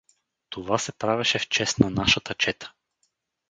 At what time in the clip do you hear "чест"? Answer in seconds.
1.49-1.79